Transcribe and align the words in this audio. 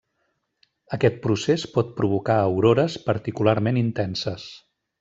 Aquest 0.97 1.19
procés 1.25 1.65
pot 1.75 1.93
provocar 1.99 2.37
aurores 2.47 2.97
particularment 3.11 3.79
intenses. 3.83 4.49